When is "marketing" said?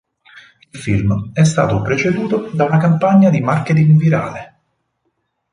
3.39-3.99